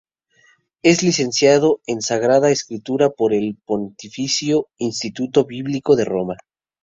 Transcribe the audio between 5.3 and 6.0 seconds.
Bíblico